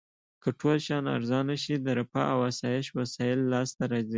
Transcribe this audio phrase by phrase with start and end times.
[0.43, 4.09] که ټول شیان ارزانه شي د رفاه او اسایش وسایل لاس ته راځي.